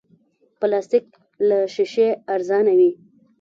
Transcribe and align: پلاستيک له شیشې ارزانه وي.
پلاستيک 0.59 1.05
له 1.47 1.59
شیشې 1.73 2.07
ارزانه 2.33 2.73
وي. 2.79 2.91